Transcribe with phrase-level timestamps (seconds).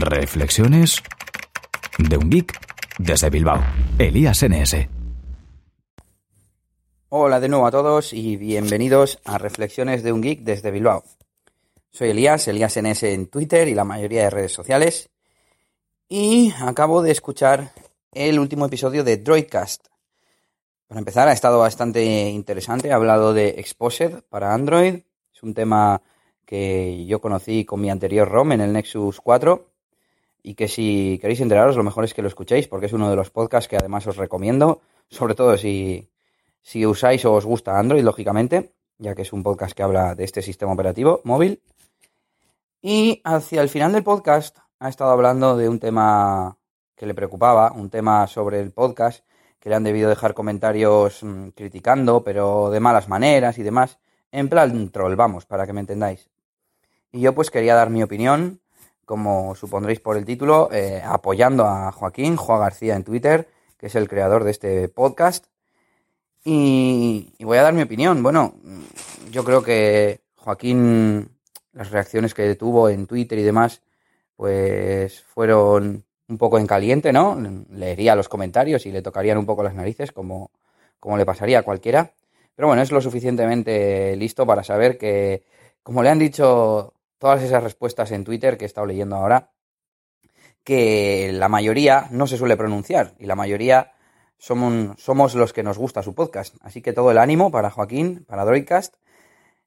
[0.00, 1.02] Reflexiones
[1.98, 2.58] de un geek
[2.98, 3.64] desde Bilbao.
[3.98, 4.88] Elías NS.
[7.08, 11.04] Hola de nuevo a todos y bienvenidos a Reflexiones de un geek desde Bilbao.
[11.90, 15.08] Soy Elías, Elías NS en Twitter y la mayoría de redes sociales.
[16.08, 17.72] Y acabo de escuchar
[18.12, 19.86] el último episodio de Droidcast.
[20.88, 22.92] Para empezar, ha estado bastante interesante.
[22.92, 25.00] Ha hablado de Exposed para Android.
[25.34, 26.02] Es un tema
[26.44, 29.75] que yo conocí con mi anterior ROM en el Nexus 4
[30.46, 33.16] y que si queréis enteraros lo mejor es que lo escuchéis porque es uno de
[33.16, 36.08] los podcasts que además os recomiendo, sobre todo si,
[36.62, 40.22] si usáis o os gusta Android, lógicamente, ya que es un podcast que habla de
[40.22, 41.60] este sistema operativo móvil.
[42.80, 46.56] Y hacia el final del podcast ha estado hablando de un tema
[46.94, 49.24] que le preocupaba, un tema sobre el podcast,
[49.58, 53.98] que le han debido dejar comentarios mmm, criticando, pero de malas maneras y demás,
[54.30, 56.30] en plan troll, vamos, para que me entendáis.
[57.10, 58.60] Y yo pues quería dar mi opinión,
[59.06, 63.94] como supondréis por el título, eh, apoyando a Joaquín, Juan García en Twitter, que es
[63.94, 65.46] el creador de este podcast.
[66.44, 68.22] Y, y, voy a dar mi opinión.
[68.22, 68.54] Bueno,
[69.30, 71.30] yo creo que Joaquín,
[71.72, 73.80] las reacciones que tuvo en Twitter y demás,
[74.36, 77.38] pues fueron un poco en caliente, ¿no?
[77.70, 80.50] Leería los comentarios y le tocarían un poco las narices, como,
[80.98, 82.12] como le pasaría a cualquiera.
[82.56, 85.44] Pero bueno, es lo suficientemente listo para saber que,
[85.82, 89.52] como le han dicho todas esas respuestas en Twitter que he estado leyendo ahora,
[90.64, 93.92] que la mayoría no se suele pronunciar y la mayoría
[94.38, 96.56] somos, los que nos gusta su podcast.
[96.60, 98.96] Así que todo el ánimo para Joaquín, para Droidcast,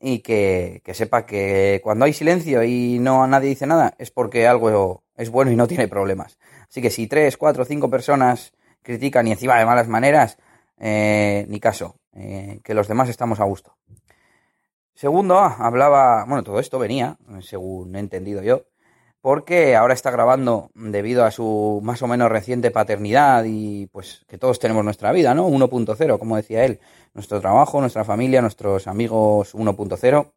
[0.00, 4.46] y que, que, sepa que cuando hay silencio y no nadie dice nada es porque
[4.46, 6.38] algo es bueno y no tiene problemas.
[6.68, 10.38] Así que si tres, cuatro, cinco personas critican y encima de malas maneras,
[10.78, 13.76] eh, ni caso, eh, que los demás estamos a gusto.
[14.94, 18.64] Segundo, hablaba, bueno, todo esto venía, según he entendido yo,
[19.20, 24.38] porque ahora está grabando debido a su más o menos reciente paternidad y pues que
[24.38, 25.48] todos tenemos nuestra vida, ¿no?
[25.48, 26.80] 1.0, como decía él,
[27.14, 30.32] nuestro trabajo, nuestra familia, nuestros amigos 1.0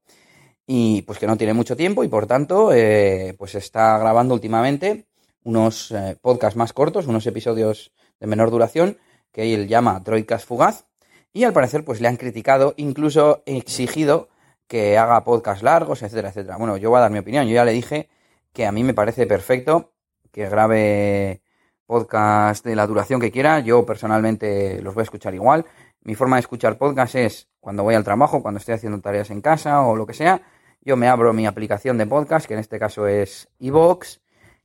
[0.66, 5.08] y pues que no tiene mucho tiempo y por tanto eh, pues está grabando últimamente
[5.44, 8.98] unos eh, podcasts más cortos, unos episodios de menor duración
[9.32, 10.86] que él llama Droidcast Fugaz
[11.34, 14.30] y al parecer pues le han criticado, incluso exigido
[14.74, 16.58] que haga podcasts largos, etcétera, etcétera.
[16.58, 18.10] Bueno, yo voy a dar mi opinión, yo ya le dije
[18.52, 19.94] que a mí me parece perfecto
[20.32, 21.44] que grabe
[21.86, 23.60] podcast de la duración que quiera.
[23.60, 25.64] Yo personalmente los voy a escuchar igual.
[26.02, 29.42] Mi forma de escuchar podcast es cuando voy al trabajo, cuando estoy haciendo tareas en
[29.42, 30.42] casa o lo que sea.
[30.82, 34.22] Yo me abro mi aplicación de podcast, que en este caso es iVoox,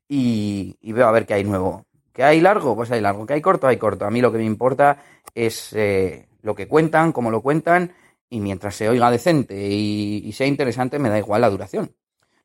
[0.09, 1.85] y, veo a ver qué hay nuevo.
[2.15, 2.75] ¿Qué hay largo?
[2.75, 3.27] Pues hay largo.
[3.27, 3.67] ¿Qué hay corto?
[3.67, 4.07] Hay corto.
[4.07, 5.03] A mí lo que me importa
[5.35, 7.93] es eh, lo que cuentan, cómo lo cuentan,
[8.31, 11.95] y mientras se oiga decente y, sea interesante, me da igual la duración.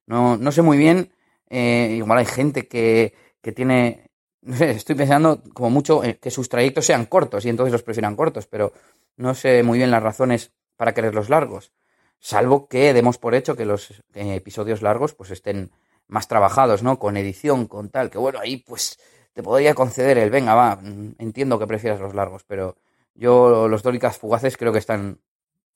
[0.06, 1.12] No, no sé muy bien
[1.56, 4.10] eh, igual hay gente que, que tiene,
[4.42, 8.16] no sé, estoy pensando como mucho que sus trayectos sean cortos y entonces los prefieran
[8.16, 8.74] cortos, pero
[9.18, 11.72] no sé muy bien las razones para quererlos largos.
[12.18, 15.72] Salvo que demos por hecho que los episodios largos pues estén
[16.08, 16.98] más trabajados, ¿no?
[16.98, 18.98] Con edición, con tal, que bueno, ahí pues
[19.34, 20.80] te podría conceder el, venga, va,
[21.20, 22.78] entiendo que prefieras los largos, pero
[23.14, 25.20] yo los dóricas fugaces creo que están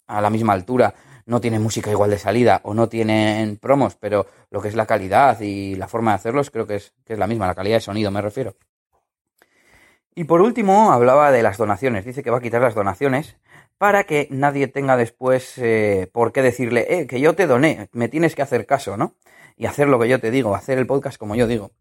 [0.07, 0.93] a la misma altura
[1.27, 4.85] no tienen música igual de salida o no tienen promos, pero lo que es la
[4.85, 7.75] calidad y la forma de hacerlos creo que es, que es la misma, la calidad
[7.75, 8.55] de sonido me refiero.
[10.15, 12.03] Y por último, hablaba de las donaciones.
[12.05, 13.35] Dice que va a quitar las donaciones
[13.77, 18.07] para que nadie tenga después eh, por qué decirle, eh, que yo te doné, me
[18.07, 19.13] tienes que hacer caso, ¿no?
[19.57, 21.71] Y hacer lo que yo te digo, hacer el podcast como yo digo.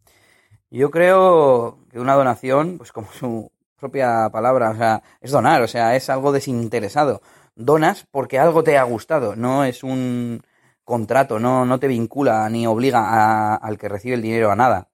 [0.71, 5.69] Yo creo que una donación, pues como su propia palabra, o sea, es donar, o
[5.69, 7.23] sea, es algo desinteresado
[7.57, 10.43] donas porque algo te ha gustado, no es un
[10.85, 14.89] contrato, no, no te vincula ni obliga a, al que recibe el dinero a nada.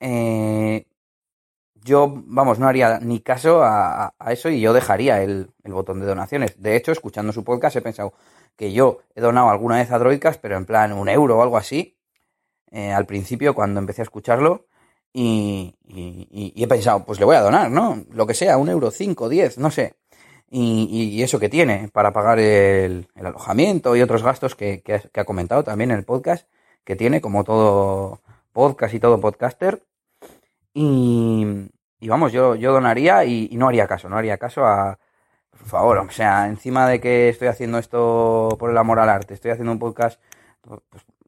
[0.00, 0.86] Eh,
[1.84, 6.60] yo, vamos, no haría ni caso a, eso y yo dejaría el, botón de donaciones.
[6.62, 8.14] De hecho, escuchando su podcast he pensado
[8.56, 11.56] que yo he donado alguna vez a Droidcast, pero en plan un euro o algo
[11.56, 11.98] así,
[12.70, 14.66] eh, al principio cuando empecé a escucharlo.
[15.14, 15.76] Y,
[16.56, 18.04] he pensado, pues le voy a donar, ¿no?
[18.10, 19.96] Lo que sea, un euro, cinco, diez, no sé
[20.54, 24.82] y, y, eso que tiene para pagar el, alojamiento y otros gastos que,
[25.14, 26.46] ha comentado también en el podcast,
[26.84, 28.20] que tiene como todo
[28.52, 29.82] podcast y todo podcaster.
[30.74, 31.70] Y,
[32.00, 34.98] y vamos, yo, yo donaría y, y, no haría caso, no haría caso a,
[35.50, 39.32] por favor, o sea, encima de que estoy haciendo esto por el amor al arte,
[39.32, 40.20] estoy haciendo un podcast,
[40.60, 40.80] pues,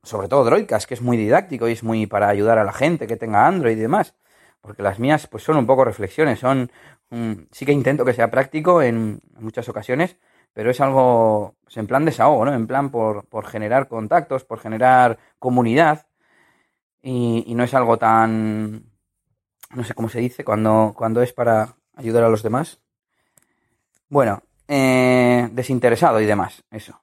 [0.03, 3.07] sobre todo Droidcast, que es muy didáctico y es muy para ayudar a la gente
[3.07, 4.15] que tenga Android y demás
[4.65, 6.73] porque las mías pues son un poco reflexiones, son
[7.11, 10.17] um, sí que intento que sea práctico en muchas ocasiones,
[10.55, 12.55] pero es algo pues, en plan desahogo, ¿no?
[12.55, 16.07] En plan por, por generar contactos, por generar comunidad.
[17.03, 18.85] y, no es algo tan,
[19.75, 22.81] no sé cómo se dice, cuando, cuando es para ayudar a los demás.
[24.09, 27.03] Bueno, eh, desinteresado y demás, eso.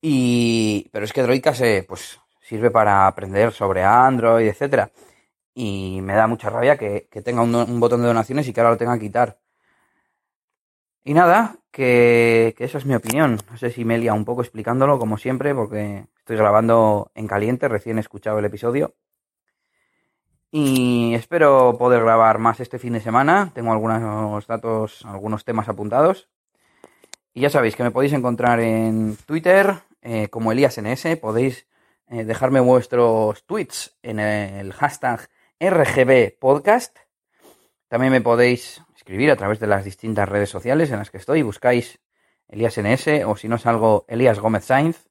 [0.00, 4.90] Y, pero es que Droidcast se, pues, sirve para aprender sobre Android, etcétera.
[5.54, 8.76] Y me da mucha rabia que, tenga un, botón de donaciones y que ahora lo
[8.76, 9.38] tenga que quitar.
[11.04, 13.38] Y nada, que, que esa es mi opinión.
[13.50, 17.98] No sé si me un poco explicándolo, como siempre, porque estoy grabando en caliente, recién
[17.98, 18.94] he escuchado el episodio.
[20.56, 23.50] Y espero poder grabar más este fin de semana.
[23.54, 26.28] Tengo algunos datos, algunos temas apuntados.
[27.32, 31.16] Y ya sabéis que me podéis encontrar en Twitter eh, como ElíasNS.
[31.20, 31.66] Podéis
[32.06, 35.28] eh, dejarme vuestros tweets en el hashtag
[35.60, 36.96] RGB Podcast.
[37.88, 41.42] También me podéis escribir a través de las distintas redes sociales en las que estoy.
[41.42, 42.00] Buscáis
[42.48, 45.06] Elías NS o si no salgo Elías Gómez Sainz.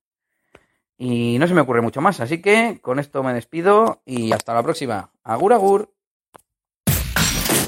[0.97, 4.53] Y no se me ocurre mucho más, así que con esto me despido y hasta
[4.53, 5.11] la próxima.
[5.23, 5.93] Agur, agur.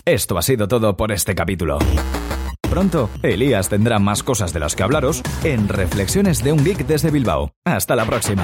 [0.06, 1.80] Esto ha sido todo por este capítulo.
[2.69, 7.10] Pronto, Elías tendrá más cosas de las que hablaros en Reflexiones de un Geek desde
[7.10, 7.51] Bilbao.
[7.66, 8.44] Hasta la próxima.